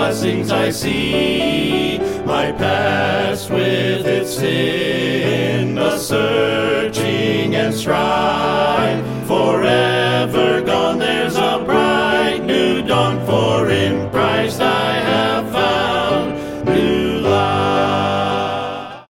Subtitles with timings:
[0.00, 1.98] blessings I see.
[2.24, 11.00] My past with its sin, a searching and strife, forever gone.
[11.00, 19.06] There's a bright new dawn, for in Christ I have found new life.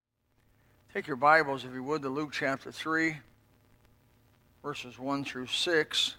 [0.94, 3.17] Take your Bibles, if you would, to Luke chapter 3,
[4.62, 6.16] verses 1 through 6.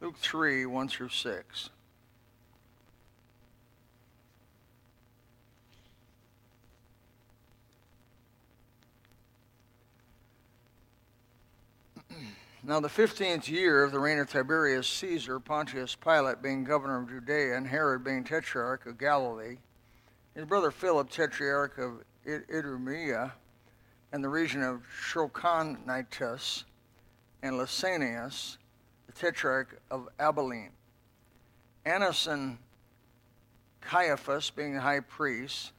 [0.00, 1.70] Luke 3, 1 through 6.
[12.66, 17.10] Now, the fifteenth year of the reign of Tiberius Caesar, Pontius Pilate being governor of
[17.10, 19.58] Judea, and Herod being tetrarch of Galilee,
[20.34, 23.34] his brother Philip, tetrarch of Idumea,
[24.12, 26.64] and the region of Trachonitis,
[27.42, 28.56] and Lysanias,
[29.08, 30.70] the tetrarch of Abilene.
[31.84, 32.56] Annas and
[33.82, 35.72] Caiaphas being the high priest,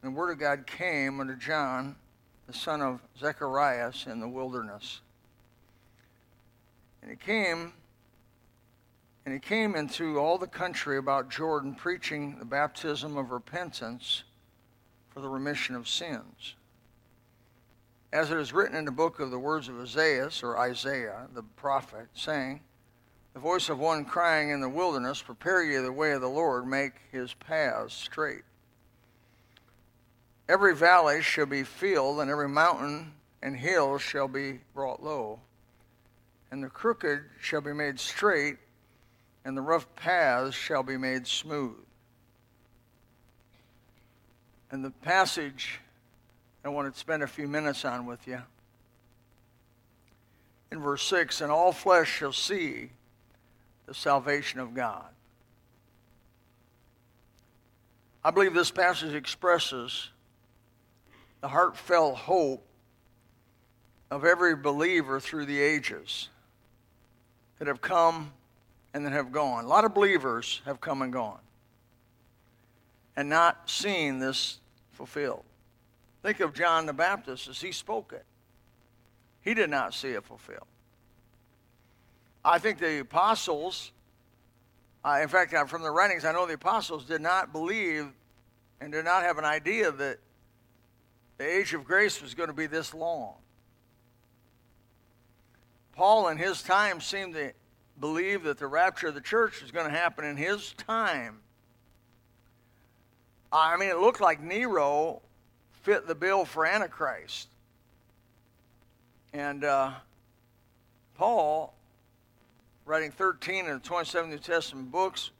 [0.00, 1.96] and the word of God came unto John,
[2.46, 5.00] the son of Zacharias, in the wilderness.
[7.02, 7.72] And he came,
[9.24, 14.24] and he came into all the country about Jordan, preaching the baptism of repentance
[15.08, 16.54] for the remission of sins.
[18.12, 21.42] As it is written in the book of the words of Isaiah, or Isaiah, the
[21.42, 22.60] prophet, saying,
[23.34, 26.66] The voice of one crying in the wilderness, Prepare ye the way of the Lord,
[26.66, 28.42] make his paths straight.
[30.48, 35.38] Every valley shall be filled, and every mountain and hill shall be brought low
[36.50, 38.56] and the crooked shall be made straight,
[39.44, 41.76] and the rough paths shall be made smooth.
[44.70, 45.80] And the passage
[46.64, 48.40] I want to spend a few minutes on with you.
[50.70, 52.90] In verse 6, and all flesh shall see
[53.86, 55.06] the salvation of God.
[58.22, 60.10] I believe this passage expresses
[61.40, 62.64] the heartfelt hope
[64.10, 66.28] of every believer through the ages
[67.60, 68.32] that have come
[68.92, 69.64] and that have gone.
[69.64, 71.38] A lot of believers have come and gone
[73.16, 74.58] and not seen this
[74.92, 75.44] fulfilled.
[76.22, 78.24] Think of John the Baptist as he spoke it.
[79.42, 80.66] He did not see it fulfilled.
[82.42, 83.92] I think the apostles,
[85.04, 88.08] uh, in fact, from the writings, I know the apostles did not believe
[88.80, 90.18] and did not have an idea that
[91.36, 93.34] the age of grace was going to be this long.
[96.00, 97.52] Paul in his time seemed to
[98.00, 101.40] believe that the rapture of the church was going to happen in his time.
[103.52, 105.20] I mean, it looked like Nero
[105.82, 107.48] fit the bill for Antichrist.
[109.34, 109.90] And uh,
[111.18, 111.74] Paul,
[112.86, 115.32] writing 13 of the 27 New Testament books,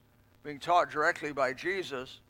[0.45, 2.21] being taught directly by Jesus,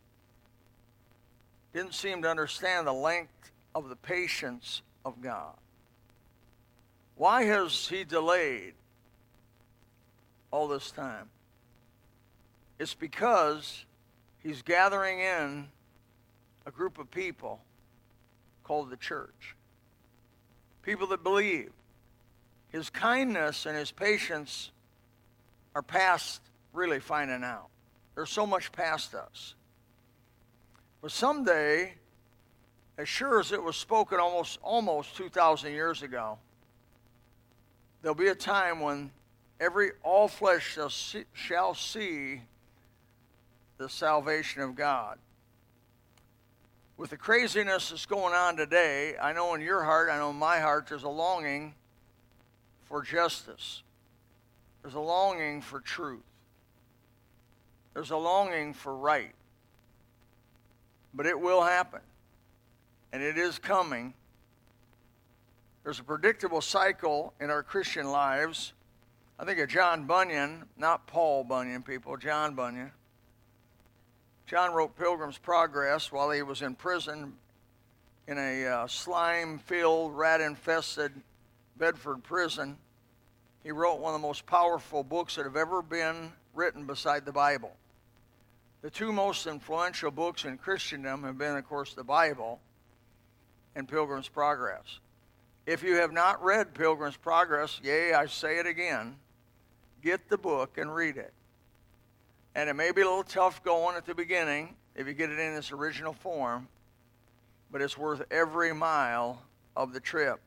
[1.74, 5.56] didn't seem to understand the length of the patience of God.
[7.20, 8.72] Why has he delayed
[10.50, 11.28] all this time?
[12.78, 13.84] It's because
[14.42, 15.68] he's gathering in
[16.64, 17.60] a group of people
[18.64, 19.54] called the church.
[20.80, 21.72] People that believe.
[22.70, 24.70] His kindness and his patience
[25.74, 26.40] are past
[26.72, 27.68] really finding out.
[28.14, 29.56] There's so much past us.
[31.02, 31.96] But someday,
[32.96, 36.38] as sure as it was spoken almost almost 2,000 years ago,
[38.02, 39.10] there'll be a time when
[39.58, 42.42] every all flesh shall see, shall see
[43.78, 45.18] the salvation of God.
[46.96, 50.36] With the craziness that's going on today, I know in your heart, I know in
[50.36, 51.74] my heart, there's a longing
[52.84, 53.82] for justice.
[54.82, 56.20] There's a longing for truth.
[57.94, 59.32] There's a longing for right.
[61.14, 62.00] But it will happen.
[63.12, 64.14] And it is coming.
[65.82, 68.74] There's a predictable cycle in our Christian lives.
[69.38, 72.92] I think of John Bunyan, not Paul Bunyan, people, John Bunyan.
[74.46, 77.32] John wrote Pilgrim's Progress while he was in prison
[78.28, 81.12] in a uh, slime filled, rat infested
[81.78, 82.76] Bedford prison.
[83.62, 87.32] He wrote one of the most powerful books that have ever been written beside the
[87.32, 87.72] Bible.
[88.82, 92.60] The two most influential books in Christendom have been, of course, the Bible
[93.74, 95.00] and Pilgrim's Progress.
[95.70, 99.14] If you have not read Pilgrim's Progress, yea, I say it again,
[100.02, 101.32] get the book and read it.
[102.56, 105.38] And it may be a little tough going at the beginning if you get it
[105.38, 106.66] in its original form,
[107.70, 109.42] but it's worth every mile
[109.76, 110.40] of the trip.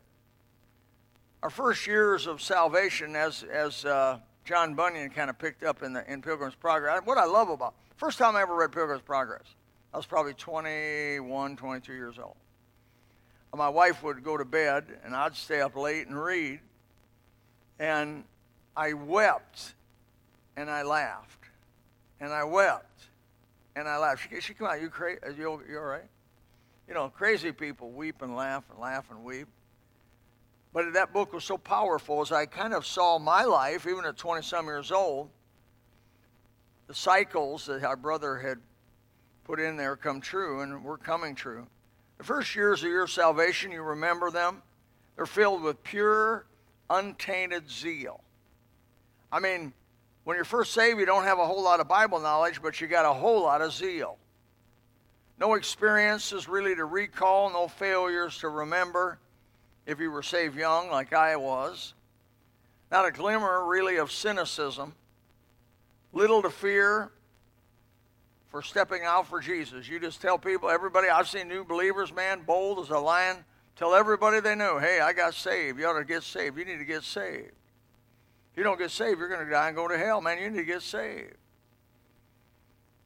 [1.42, 5.94] Our first years of salvation, as, as uh, John Bunyan kind of picked up in
[5.94, 7.00] the in Pilgrim's Progress.
[7.06, 9.56] What I love about first time I ever read Pilgrim's Progress,
[9.94, 12.36] I was probably 21, 22 years old.
[13.56, 16.60] My wife would go to bed, and I'd stay up late and read.
[17.78, 18.24] And
[18.76, 19.76] I wept,
[20.58, 21.46] and I laughed,
[22.20, 23.10] and I wept,
[23.76, 24.28] and I laughed.
[24.30, 25.20] She, she come out, you crazy?
[25.38, 26.08] You, you all right?
[26.88, 29.48] You know, crazy people weep and laugh and laugh and weep.
[30.74, 34.18] But that book was so powerful as I kind of saw my life, even at
[34.18, 35.30] 20 some years old,
[36.88, 38.58] the cycles that our brother had
[39.44, 41.68] put in there come true and were coming true.
[42.24, 44.62] The first years of your salvation, you remember them,
[45.18, 46.46] they're filled with pure,
[46.90, 48.24] untainted zeal.
[49.30, 49.74] I mean,
[50.24, 52.88] when you're first saved, you don't have a whole lot of Bible knowledge, but you
[52.88, 54.18] got a whole lot of zeal.
[55.38, 59.20] No experiences really to recall, no failures to remember
[59.86, 61.94] if you were saved young, like I was.
[62.90, 64.94] Not a glimmer, really, of cynicism.
[66.14, 67.12] Little to fear
[68.54, 69.90] for stepping out for Jesus.
[69.90, 73.38] You just tell people, everybody, I've seen new believers, man, bold as a lion.
[73.76, 75.80] Tell everybody they know, hey, I got saved.
[75.80, 76.56] You ought to get saved.
[76.60, 77.48] You need to get saved.
[78.52, 80.38] If you don't get saved, you're going to die and go to hell, man.
[80.38, 81.34] You need to get saved.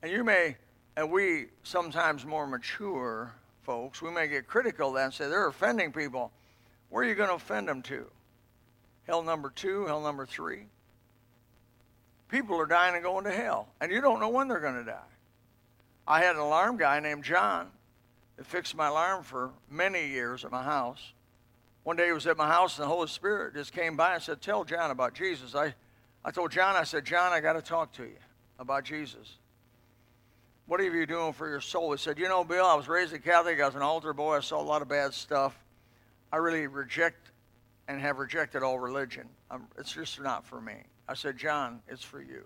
[0.04, 0.58] And you may,
[0.98, 5.94] and we sometimes more mature folks, we may get critical that and say they're offending
[5.94, 6.30] people.
[6.90, 8.06] Where are you going to offend them to?
[9.06, 10.66] Hell number two, hell number three?
[12.28, 14.84] People are dying and going to hell, and you don't know when they're going to
[14.84, 15.00] die.
[16.08, 17.68] I had an alarm guy named John
[18.38, 21.14] that fixed my alarm for many years at my house.
[21.84, 24.24] One day he was at my house, and the Holy Spirit just came by and
[24.24, 25.56] said, Tell John about Jesus.
[25.56, 25.74] I,
[26.24, 28.18] I told John, I said, John, I got to talk to you
[28.60, 29.38] about Jesus.
[30.66, 31.92] What are you doing for your soul?
[31.92, 33.62] He said, You know, Bill, I was raised a Catholic.
[33.62, 34.36] I was an altar boy.
[34.36, 35.58] I saw a lot of bad stuff.
[36.32, 37.32] I really reject
[37.88, 39.30] and have rejected all religion.
[39.50, 40.76] I'm, it's just not for me.
[41.08, 42.44] I said, John, it's for you.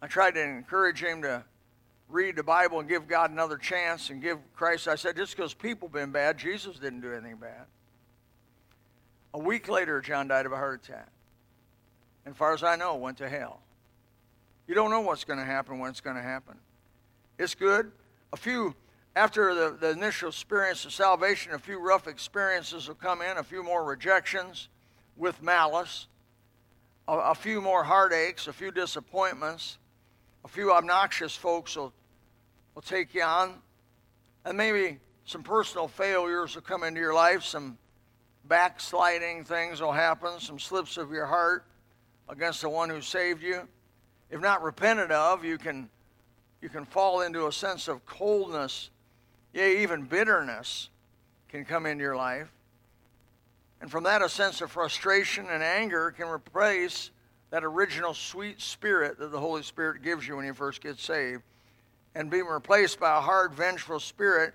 [0.00, 1.42] I tried to encourage him to
[2.08, 4.88] read the Bible and give God another chance and give Christ.
[4.88, 7.66] I said, just because people been bad, Jesus didn't do anything bad.
[9.32, 11.08] A week later, John died of a heart attack.
[12.26, 13.60] And far as I know, went to hell.
[14.66, 16.54] You don't know what's going to happen when it's going to happen.
[17.38, 17.90] It's good.
[18.32, 18.74] A few
[19.16, 23.44] after the, the initial experience of salvation, a few rough experiences will come in, a
[23.44, 24.68] few more rejections
[25.16, 26.08] with malice,
[27.06, 29.78] a, a few more heartaches, a few disappointments,
[30.44, 31.92] a few obnoxious folks will,
[32.74, 33.54] will take you on,
[34.44, 37.78] and maybe some personal failures will come into your life, some
[38.46, 41.64] backsliding things will happen, some slips of your heart
[42.28, 43.66] against the one who saved you.
[44.30, 45.88] If not repented of, you can
[46.60, 48.88] you can fall into a sense of coldness
[49.54, 50.90] Yea, even bitterness
[51.48, 52.48] can come into your life.
[53.80, 57.10] And from that, a sense of frustration and anger can replace
[57.54, 61.40] that original sweet spirit that the Holy Spirit gives you when you first get saved
[62.16, 64.54] and being replaced by a hard, vengeful spirit,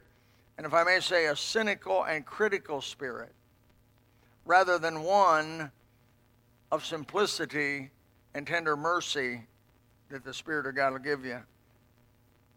[0.57, 3.31] and if I may say, a cynical and critical spirit,
[4.43, 5.71] rather than one
[6.73, 7.89] of simplicity
[8.33, 9.43] and tender mercy
[10.09, 11.39] that the Spirit of God will give you.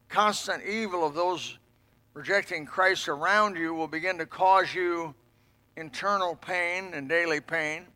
[0.09, 1.57] Constant evil of those
[2.15, 5.15] rejecting Christ around you will begin to cause you
[5.77, 7.87] internal pain and daily pain.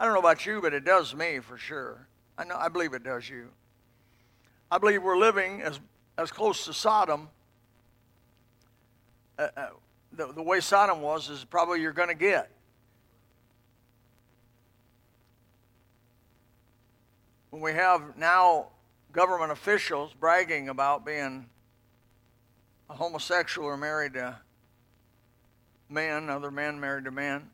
[0.00, 2.08] I don't know about you, but it does me for sure.
[2.38, 3.48] I know I believe it does you.
[4.70, 5.78] I believe we're living as
[6.16, 7.28] as close to Sodom.
[9.38, 9.66] Uh, uh,
[10.12, 12.50] the, the way Sodom was is probably you're going to get.
[17.50, 18.68] When we have now
[19.12, 21.46] government officials bragging about being
[22.88, 24.38] a homosexual or married to
[25.90, 27.50] men, other men married to men.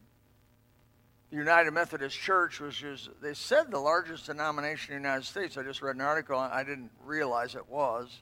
[1.31, 5.57] The United Methodist Church, which is, they said the largest denomination in the United States.
[5.57, 8.21] I just read an article, and I didn't realize it was.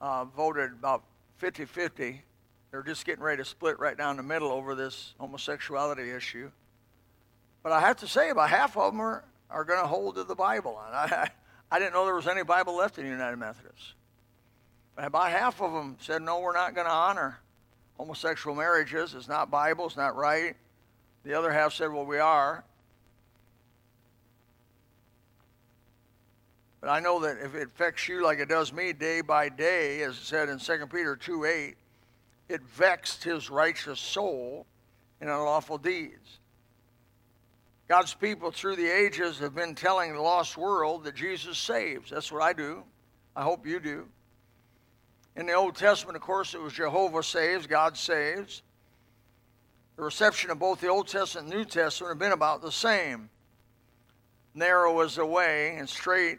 [0.00, 1.04] Uh, voted about
[1.36, 2.22] 50 50.
[2.70, 6.50] They're just getting ready to split right down the middle over this homosexuality issue.
[7.62, 10.24] But I have to say, about half of them are, are going to hold to
[10.24, 10.80] the Bible.
[10.86, 11.30] And I,
[11.70, 13.94] I didn't know there was any Bible left in the United Methodists.
[14.96, 17.38] About half of them said, no, we're not going to honor
[17.96, 19.14] homosexual marriages.
[19.14, 20.56] It's not Bible, it's not right.
[21.24, 22.64] The other half said, well, we are.
[26.80, 30.02] But I know that if it affects you like it does me day by day,
[30.02, 31.76] as it said in 2 Peter 2 8,
[32.48, 34.66] it vexed his righteous soul
[35.20, 36.38] in unlawful deeds.
[37.88, 42.10] God's people through the ages have been telling the lost world that Jesus saves.
[42.10, 42.82] That's what I do.
[43.36, 44.06] I hope you do.
[45.36, 48.62] In the Old Testament, of course, it was Jehovah saves, God saves.
[49.96, 53.28] The reception of both the Old Testament and New Testament have been about the same.
[54.54, 56.38] narrow is the way and straight,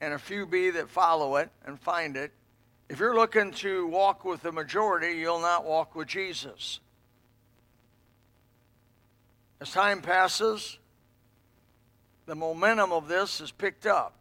[0.00, 2.32] and a few be that follow it and find it.
[2.88, 6.80] If you're looking to walk with the majority, you'll not walk with Jesus.
[9.60, 10.78] As time passes,
[12.26, 14.14] the momentum of this is picked up.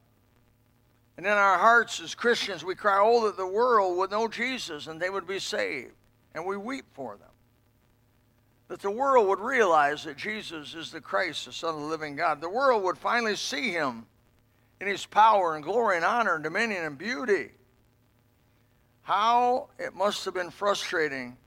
[1.18, 4.88] And in our hearts as Christians, we cry, Oh, that the world would know Jesus
[4.88, 5.94] and they would be saved.
[6.34, 7.33] And we weep for them.
[8.70, 12.16] That the world would realize that Jesus is the Christ, the Son of the living
[12.16, 12.42] God.
[12.42, 14.06] The world would finally see him
[14.80, 17.52] in his power and glory and honor and dominion and beauty.
[19.04, 21.38] How it must have been frustrating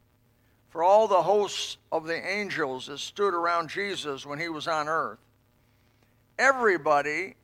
[0.68, 4.88] for all the hosts of the angels that stood around Jesus when he was on
[4.88, 5.18] earth.
[6.38, 7.34] Everybody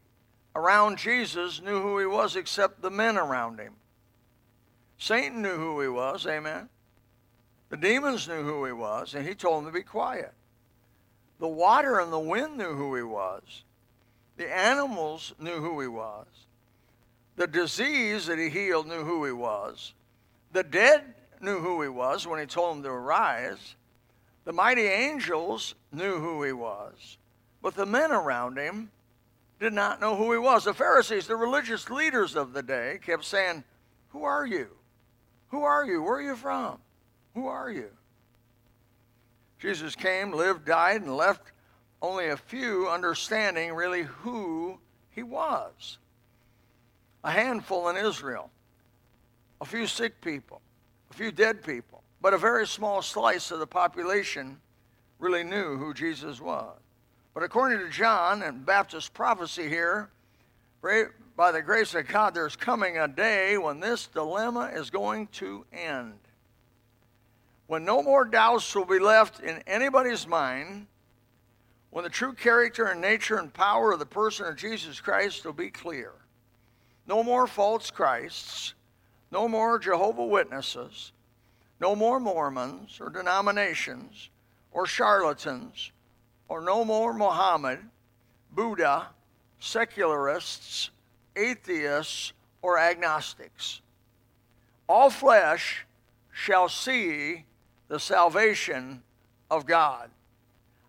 [0.54, 3.72] around Jesus knew who he was except the men around him.
[4.98, 6.68] Satan knew who he was, amen.
[7.72, 10.34] The demons knew who he was, and he told them to be quiet.
[11.38, 13.64] The water and the wind knew who he was.
[14.36, 16.26] The animals knew who he was.
[17.36, 19.94] The disease that he healed knew who he was.
[20.52, 23.74] The dead knew who he was when he told them to arise.
[24.44, 27.16] The mighty angels knew who he was.
[27.62, 28.90] But the men around him
[29.60, 30.64] did not know who he was.
[30.64, 33.64] The Pharisees, the religious leaders of the day, kept saying,
[34.10, 34.68] Who are you?
[35.48, 36.02] Who are you?
[36.02, 36.78] Where are you from?
[37.34, 37.90] Who are you?
[39.58, 41.52] Jesus came, lived, died, and left
[42.00, 44.78] only a few understanding really who
[45.10, 45.98] he was.
[47.24, 48.50] A handful in Israel,
[49.60, 50.60] a few sick people,
[51.10, 54.58] a few dead people, but a very small slice of the population
[55.20, 56.76] really knew who Jesus was.
[57.32, 60.10] But according to John and Baptist prophecy here,
[61.36, 65.64] by the grace of God, there's coming a day when this dilemma is going to
[65.72, 66.18] end.
[67.66, 70.86] When no more doubts will be left in anybody's mind,
[71.90, 75.52] when the true character and nature and power of the person of Jesus Christ will
[75.52, 76.12] be clear.
[77.06, 78.74] No more false Christs,
[79.30, 81.12] no more Jehovah Witnesses,
[81.80, 84.30] no more Mormons or denominations
[84.70, 85.92] or charlatans
[86.48, 87.78] or no more Muhammad,
[88.52, 89.08] Buddha,
[89.58, 90.90] secularists,
[91.36, 93.80] atheists, or agnostics.
[94.88, 95.86] All flesh
[96.30, 97.44] shall see
[97.92, 99.02] the salvation
[99.50, 100.08] of God.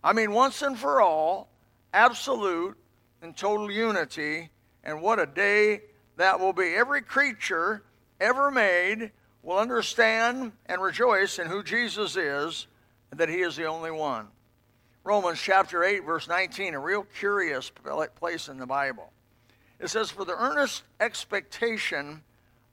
[0.01, 1.49] I mean, once and for all,
[1.93, 2.77] absolute
[3.21, 4.49] and total unity,
[4.85, 5.81] and what a day
[6.15, 6.73] that will be.
[6.73, 7.83] Every creature
[8.21, 12.67] ever made will understand and rejoice in who Jesus is
[13.11, 14.29] and that he is the only one.
[15.03, 17.69] Romans chapter 8, verse 19, a real curious
[18.15, 19.11] place in the Bible.
[19.81, 22.23] It says, For the earnest expectation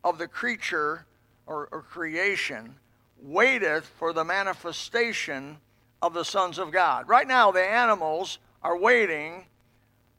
[0.04, 1.04] of the creature
[1.48, 2.76] or, or creation
[3.22, 5.58] waiteth for the manifestation
[6.02, 7.08] of the sons of God.
[7.08, 9.46] Right now, the animals are waiting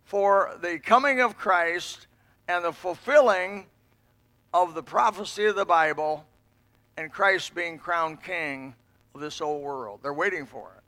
[0.04, 2.08] for the coming of Christ
[2.48, 3.68] and the fulfilling
[4.54, 6.26] of the prophecy of the Bible
[6.98, 8.76] and Christ being crowned king
[9.16, 10.00] of this old world.
[10.04, 10.84] They're waiting for it.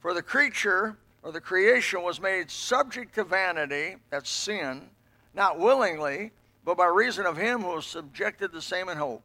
[0.00, 4.88] For the creature or the creation was made subject to vanity, that's sin,
[5.34, 6.30] not willingly,
[6.64, 9.22] but by reason of him who subjected the same in hope.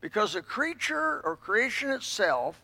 [0.00, 2.62] Because the creature or creation itself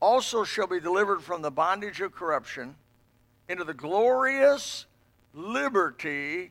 [0.00, 2.74] also shall be delivered from the bondage of corruption
[3.48, 4.86] into the glorious
[5.34, 6.50] liberty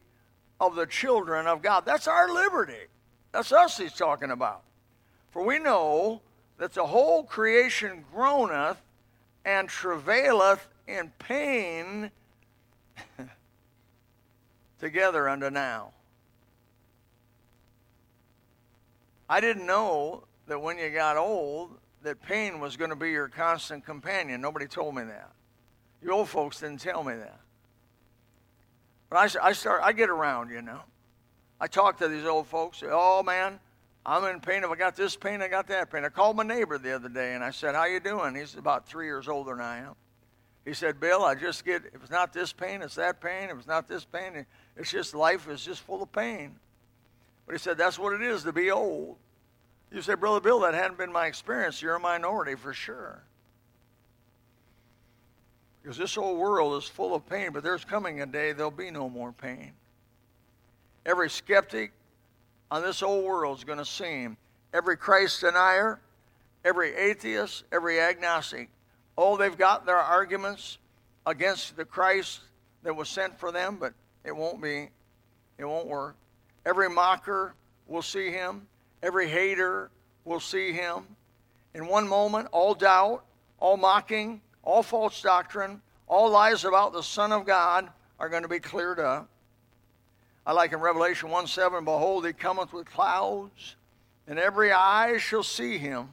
[0.60, 1.86] of the children of God.
[1.86, 2.88] That's our liberty.
[3.32, 4.64] That's us he's talking about.
[5.32, 6.22] For we know
[6.58, 8.82] that the whole creation groaneth
[9.46, 12.12] and travaileth in pain
[14.80, 15.92] together unto now.
[19.32, 23.30] I didn't know that when you got old, that pain was going to be your
[23.30, 24.42] constant companion.
[24.42, 25.32] Nobody told me that.
[26.04, 27.40] You old folks didn't tell me that.
[29.10, 30.82] But I, I start, I get around, you know.
[31.62, 32.84] I talk to these old folks.
[32.86, 33.58] Oh man,
[34.06, 34.66] I'm in pain.
[34.66, 36.04] If I got this pain, I got that pain.
[36.04, 38.86] I called my neighbor the other day and I said, "How you doing?" He's about
[38.86, 39.96] three years older than I am.
[40.66, 41.84] He said, "Bill, I just get.
[41.94, 43.50] If it's not this pain, it's that pain.
[43.50, 44.46] If it's not this pain,
[44.76, 46.60] it's just life is just full of pain."
[47.46, 49.18] But he said, "That's what it is to be old."
[49.92, 51.82] You say, "Brother Bill, that hadn't been my experience.
[51.82, 53.24] You're a minority for sure."
[55.82, 58.92] Because this whole world is full of pain, but there's coming a day there'll be
[58.92, 59.74] no more pain.
[61.06, 61.92] Every skeptic,
[62.70, 64.38] on this old world is going to seem
[64.74, 66.00] every Christ denier,
[66.64, 68.70] every atheist, every agnostic.
[69.18, 70.78] Oh, they've got their arguments
[71.26, 72.40] against the Christ
[72.84, 73.94] that was sent for them, but
[74.24, 74.90] it won't be,
[75.58, 76.16] it won't work.
[76.66, 77.54] Every mocker
[77.88, 78.68] will see him,
[79.02, 79.90] every hater
[80.26, 81.04] will see him.
[81.74, 83.24] In one moment, all doubt,
[83.60, 87.90] all mocking, all false doctrine, all lies about the Son of God
[88.20, 89.28] are going to be cleared up.
[90.46, 93.76] I like in Revelation 1 7, Behold, he cometh with clouds,
[94.28, 96.10] and every eye shall see him,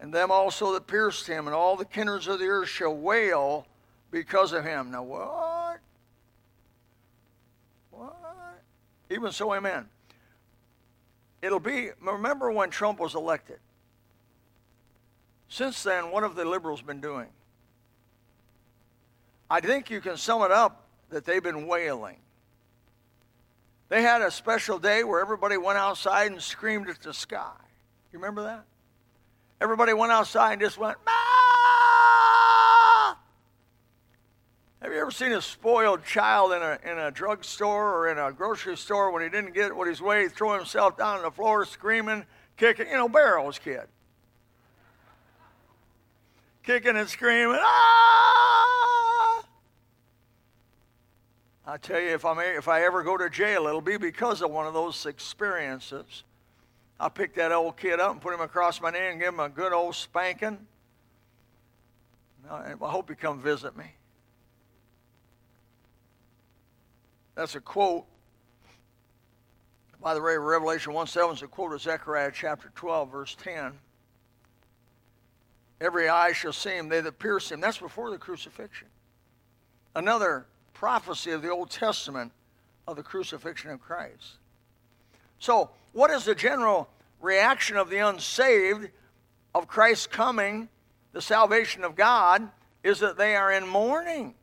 [0.00, 3.66] and them also that pierced him, and all the kindreds of the earth shall wail
[4.10, 4.90] because of him.
[4.90, 5.78] Now, what?
[7.90, 8.16] What?
[9.10, 9.88] Even so, amen.
[11.42, 13.58] It'll be, remember when Trump was elected?
[15.48, 17.28] Since then, what have the liberals been doing?
[19.50, 22.16] I think you can sum it up that they've been wailing.
[23.88, 27.52] They had a special day where everybody went outside and screamed at the sky.
[28.12, 28.64] You remember that?
[29.60, 30.96] Everybody went outside and just went!
[34.82, 38.32] Have you ever seen a spoiled child in a, in a drugstore or in a
[38.32, 41.66] grocery store when he didn't get what he's way, throw himself down on the floor
[41.66, 42.24] screaming,
[42.56, 42.86] kicking?
[42.86, 43.82] You know, Barrow's kid.
[46.62, 49.44] Kicking and screaming, ah!
[51.66, 54.50] I tell you, if, I'm, if I ever go to jail, it'll be because of
[54.50, 56.24] one of those experiences.
[56.98, 59.40] I'll pick that old kid up and put him across my knee and give him
[59.40, 60.66] a good old spanking.
[62.50, 63.84] I hope he come visit me.
[67.34, 68.04] That's a quote.
[70.00, 73.72] By the way, Revelation 1 7 is a quote of Zechariah chapter 12, verse 10.
[75.80, 77.60] Every eye shall see him, they that pierce him.
[77.60, 78.88] That's before the crucifixion.
[79.96, 82.32] Another prophecy of the Old Testament
[82.86, 84.38] of the crucifixion of Christ.
[85.38, 86.88] So, what is the general
[87.20, 88.90] reaction of the unsaved
[89.54, 90.68] of Christ's coming,
[91.12, 92.48] the salvation of God,
[92.82, 94.34] is that they are in mourning.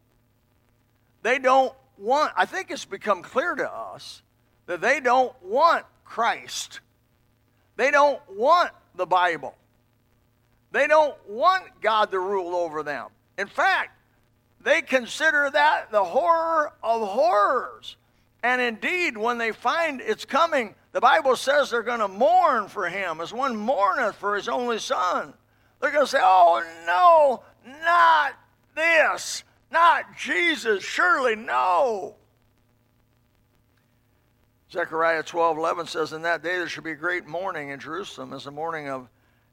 [1.21, 4.22] They don't want, I think it's become clear to us
[4.65, 6.79] that they don't want Christ.
[7.77, 9.55] They don't want the Bible.
[10.72, 13.07] They don't want God to rule over them.
[13.37, 13.98] In fact,
[14.64, 17.98] they consider that the horror of horrors.
[18.44, 22.87] And indeed, when they find it's coming, the Bible says they're going to mourn for
[22.90, 25.33] him as one mourneth for his only son.
[25.79, 27.44] They're going to say, Oh, no,
[27.83, 28.33] not
[28.75, 32.16] this, not Jesus, surely no.
[34.72, 38.34] Zechariah 12 11 says, In that day there shall be a great mourning in Jerusalem
[38.34, 39.10] as the mourning of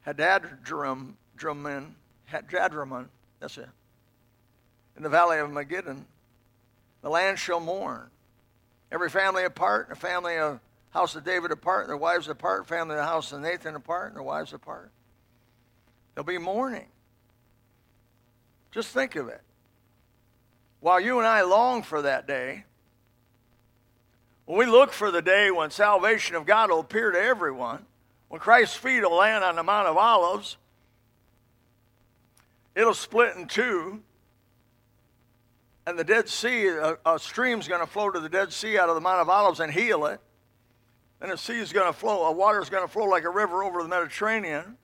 [0.06, 3.06] Hadadram, Hadraman,
[3.40, 3.68] that's it,
[4.96, 6.04] in the valley of Megiddon.
[7.02, 8.10] The land shall mourn.
[8.90, 13.00] Every family apart, the family of house of David apart, their wives apart, family of
[13.00, 14.90] the house of Nathan apart, and their wives apart.
[16.14, 16.86] There'll be mourning.
[18.72, 19.40] Just think of it.
[20.80, 22.64] While you and I long for that day,
[24.46, 27.84] when we look for the day when salvation of God will appear to everyone,
[28.28, 30.56] when Christ's feet will land on the Mount of Olives,
[32.74, 34.02] it'll split in two,
[35.86, 38.88] and the Dead Sea, a, a stream's going to flow to the Dead Sea out
[38.88, 40.20] of the Mount of Olives and heal it.
[41.20, 43.30] And the sea is going to flow, a water is going to flow like a
[43.30, 44.76] river over the Mediterranean.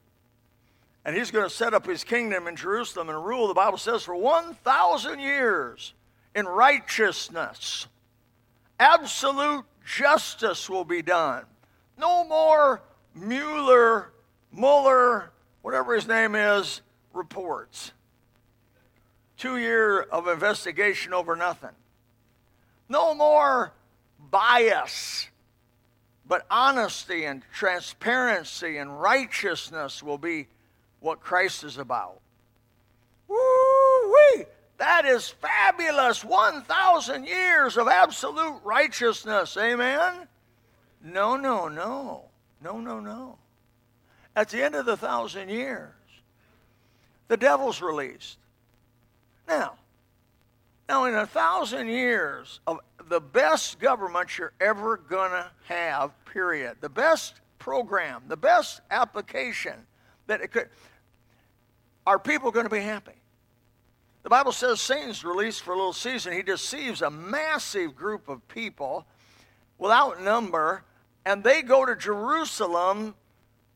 [1.05, 4.03] And he's going to set up his kingdom in Jerusalem and rule, the Bible says,
[4.05, 5.93] for 1,000 years
[6.35, 7.87] in righteousness.
[8.81, 11.45] Absolute justice will be done.
[11.99, 12.81] No more
[13.15, 14.11] Mueller,
[14.53, 15.31] Mueller,
[15.63, 16.81] whatever his name is,
[17.13, 17.93] reports.
[19.37, 21.71] Two year of investigation over nothing.
[22.89, 23.73] No more
[24.31, 25.29] bias,
[26.27, 30.47] but honesty and transparency and righteousness will be
[31.05, 32.21] what Christ is about.
[33.29, 34.47] Woo-wee!
[34.79, 36.25] That is fabulous.
[36.25, 39.57] 1,000 years of absolute righteousness.
[39.59, 40.27] Amen?
[41.05, 42.25] No, no, no.
[42.63, 43.37] No, no, no.
[44.35, 45.93] At the end of the thousand years,
[47.29, 48.39] the devil's released.
[49.47, 49.75] Now,
[50.89, 56.79] now in a thousand years of the best government you're ever gonna have, period.
[56.81, 59.75] The best program, the best application
[60.27, 60.69] that it could
[62.07, 63.13] are people going to be happy?
[64.23, 66.33] The Bible says Satan's released for a little season.
[66.33, 69.07] He deceives a massive group of people
[69.79, 70.85] without number
[71.27, 73.15] and they go to Jerusalem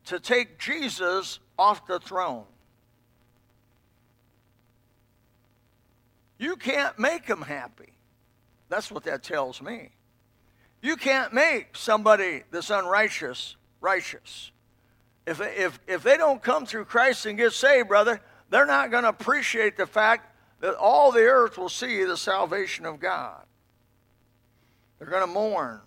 [0.05, 2.45] to take Jesus off the throne.
[6.37, 7.93] You can't make them happy.
[8.69, 9.89] That's what that tells me.
[10.81, 14.51] You can't make somebody that's unrighteous righteous.
[15.29, 19.03] If if, if they don't come through Christ and get saved, brother, they're not going
[19.03, 23.43] to appreciate the fact that all the earth will see the salvation of God.
[24.97, 25.81] They're going to mourn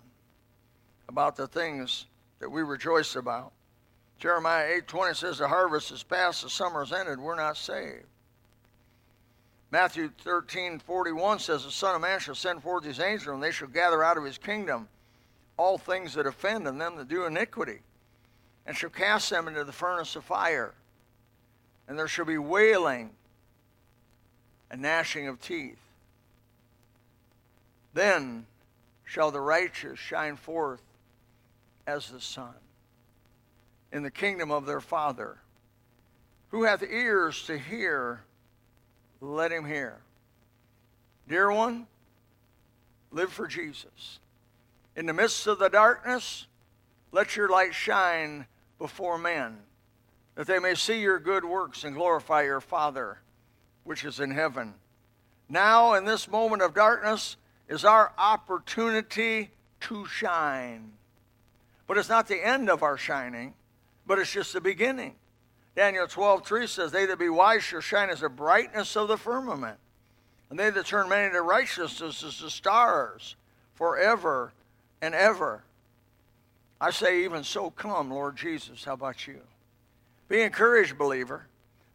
[1.09, 2.05] about the things
[2.39, 3.51] that we rejoice about.
[4.17, 8.05] Jeremiah 8:20 says the harvest is past, the summer is ended, we're not saved.
[9.71, 13.51] Matthew 13, 41 says, The Son of Man shall send forth his angels, and they
[13.51, 14.87] shall gather out of his kingdom
[15.57, 17.81] all things that offend and them that do iniquity,
[18.65, 20.73] and shall cast them into the furnace of fire.
[21.87, 23.11] And there shall be wailing
[24.71, 25.79] and gnashing of teeth.
[27.93, 28.45] Then
[29.05, 30.81] shall the righteous shine forth
[31.85, 32.55] as the sun
[33.91, 35.37] in the kingdom of their Father.
[36.49, 38.23] Who hath ears to hear,
[39.21, 39.97] let him hear.
[41.27, 41.87] Dear one,
[43.11, 44.19] live for Jesus.
[44.95, 46.47] In the midst of the darkness,
[47.13, 48.45] let your light shine
[48.77, 49.59] before men,
[50.35, 53.19] that they may see your good works and glorify your Father
[53.83, 54.73] which is in heaven.
[55.49, 60.91] Now, in this moment of darkness, is our opportunity to shine.
[61.87, 63.53] But it's not the end of our shining,
[64.05, 65.15] but it's just the beginning.
[65.75, 69.17] Daniel 12, 3 says, They that be wise shall shine as the brightness of the
[69.17, 69.77] firmament,
[70.49, 73.35] and they that turn many to righteousness as the stars
[73.73, 74.53] forever
[75.01, 75.63] and ever.
[76.83, 78.83] I say, even so, come, Lord Jesus.
[78.83, 79.39] How about you?
[80.27, 81.45] Be encouraged, believer.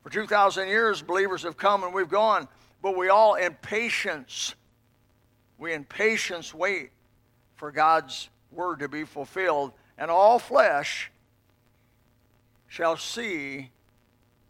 [0.03, 2.49] For 2,000 years, believers have come and we've gone,
[2.81, 4.55] but we all, in patience,
[5.59, 6.89] we in patience wait
[7.57, 11.11] for God's word to be fulfilled, and all flesh
[12.67, 13.69] shall see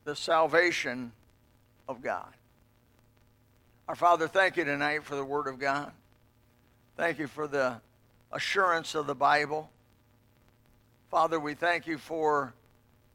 [0.05, 1.11] the salvation
[1.88, 2.33] of God.
[3.88, 5.90] Our Father, thank you tonight for the Word of God.
[6.96, 7.81] Thank you for the
[8.31, 9.68] assurance of the Bible.
[11.11, 12.53] Father, we thank you for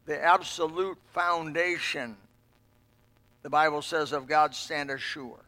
[0.06, 2.18] the absolute foundation,
[3.44, 5.40] the Bible says, of God stand sure.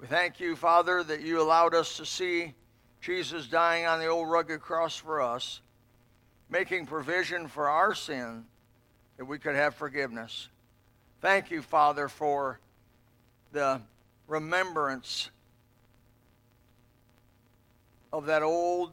[0.00, 2.54] We thank you, Father, that you allowed us to see
[3.02, 5.60] Jesus dying on the old rugged cross for us,
[6.48, 8.44] making provision for our sin
[9.18, 10.48] that we could have forgiveness.
[11.20, 12.58] Thank you, Father, for
[13.52, 13.82] the
[14.28, 15.30] remembrance
[18.12, 18.92] of that old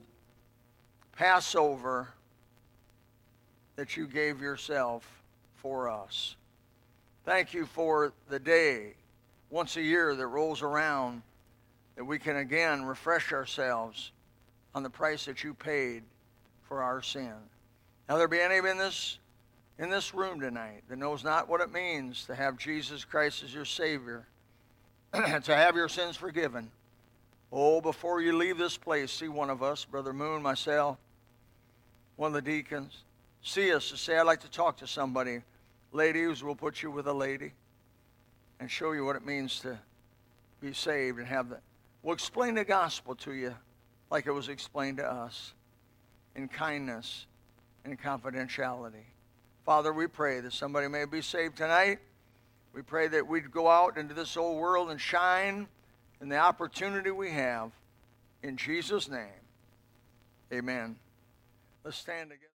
[1.13, 2.09] Passover
[3.75, 5.05] that you gave yourself
[5.55, 6.35] for us.
[7.25, 8.93] Thank you for the day
[9.49, 11.21] once a year that rolls around
[11.95, 14.11] that we can again refresh ourselves
[14.73, 16.03] on the price that you paid
[16.67, 17.33] for our sin.
[18.07, 19.19] Now there be any in this
[19.77, 23.53] in this room tonight that knows not what it means to have Jesus Christ as
[23.53, 24.25] your Savior,
[25.13, 26.71] and to have your sins forgiven.
[27.51, 30.97] Oh, before you leave this place, see one of us, Brother Moon, myself,
[32.15, 33.03] one of the deacons,
[33.45, 35.41] see us to say, I'd like to talk to somebody.
[35.91, 37.53] Ladies, we'll put you with a lady
[38.59, 39.77] and show you what it means to
[40.59, 41.61] be saved and have that.
[42.01, 43.55] We'll explain the gospel to you
[44.09, 45.53] like it was explained to us
[46.35, 47.27] in kindness
[47.85, 49.05] and confidentiality.
[49.63, 51.99] Father, we pray that somebody may be saved tonight.
[52.73, 55.67] We pray that we'd go out into this old world and shine
[56.19, 57.71] in the opportunity we have.
[58.43, 59.41] In Jesus' name,
[60.51, 60.97] amen.
[61.83, 62.54] Let's stand together.